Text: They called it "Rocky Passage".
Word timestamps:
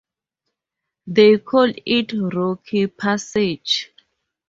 They 1.05 1.37
called 1.37 1.75
it 1.85 2.11
"Rocky 2.33 2.87
Passage". 2.87 3.91